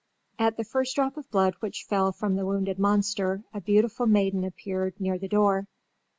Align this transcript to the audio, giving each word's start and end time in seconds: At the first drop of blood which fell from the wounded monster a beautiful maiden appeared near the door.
At 0.39 0.57
the 0.57 0.63
first 0.63 0.95
drop 0.95 1.15
of 1.15 1.29
blood 1.29 1.53
which 1.59 1.85
fell 1.87 2.11
from 2.11 2.35
the 2.35 2.43
wounded 2.43 2.79
monster 2.79 3.43
a 3.53 3.61
beautiful 3.61 4.07
maiden 4.07 4.43
appeared 4.43 4.99
near 4.99 5.19
the 5.19 5.27
door. 5.27 5.67